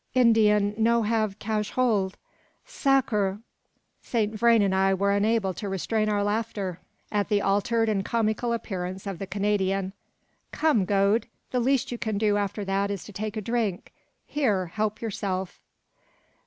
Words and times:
Indien 0.15 0.73
no 0.79 1.03
have 1.03 1.37
cash 1.37 1.69
hold. 1.69 2.17
Sacr 2.65 3.13
r 3.15 3.23
r!" 3.33 3.39
Saint 4.01 4.33
Vrain 4.33 4.63
and 4.63 4.73
I 4.73 4.95
were 4.95 5.11
unable 5.11 5.53
to 5.53 5.69
restrain 5.69 6.09
our 6.09 6.23
laughter 6.23 6.79
at 7.11 7.29
the 7.29 7.39
altered 7.39 7.87
and 7.87 8.03
comical 8.03 8.51
appearance 8.51 9.05
of 9.05 9.19
the 9.19 9.27
Canadian. 9.27 9.93
"Come, 10.51 10.85
Gode! 10.85 11.27
the 11.51 11.59
least 11.59 11.91
you 11.91 11.99
can 11.99 12.17
do 12.17 12.35
after 12.37 12.65
that 12.65 12.89
is 12.89 13.03
to 13.03 13.13
take 13.13 13.37
a 13.37 13.41
drink. 13.41 13.93
Here, 14.25 14.65
help 14.65 15.03
yourself!" 15.03 15.61